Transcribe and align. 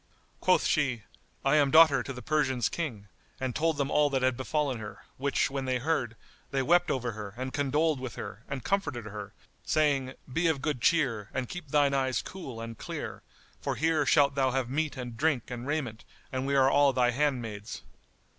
Quoth 0.39 0.65
she, 0.65 1.03
"I 1.45 1.57
am 1.57 1.69
daughter 1.69 2.01
to 2.01 2.11
the 2.11 2.23
Persians' 2.23 2.69
King;" 2.69 3.07
and 3.39 3.55
told 3.55 3.77
them 3.77 3.91
all 3.91 4.09
that 4.09 4.23
had 4.23 4.35
befallen 4.35 4.79
her; 4.79 5.05
which 5.17 5.51
when 5.51 5.65
they 5.65 5.77
heard, 5.77 6.15
they 6.49 6.63
wept 6.63 6.89
over 6.89 7.11
her 7.11 7.35
and 7.37 7.53
condoled 7.53 7.99
with 7.99 8.15
her 8.15 8.41
and 8.49 8.63
comforted 8.63 9.05
her, 9.05 9.33
saying, 9.63 10.15
"Be 10.27 10.47
of 10.47 10.59
good 10.63 10.81
cheer 10.81 11.29
and 11.35 11.47
keep 11.47 11.67
thine 11.69 11.93
eyes 11.93 12.23
cool 12.23 12.59
and 12.59 12.79
clear, 12.79 13.21
for 13.61 13.75
here 13.75 14.03
shalt 14.07 14.33
thou 14.33 14.49
have 14.49 14.71
meat 14.71 14.97
and 14.97 15.15
drink 15.15 15.51
and 15.51 15.67
raiment, 15.67 16.03
and 16.31 16.47
we 16.47 16.55
all 16.57 16.87
are 16.89 16.93
thy 16.93 17.11
handmaids." 17.11 17.83